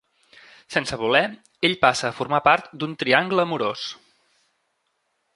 [0.75, 1.21] Sense voler,
[1.69, 3.83] ell passa a formar part d'un triangle amorós.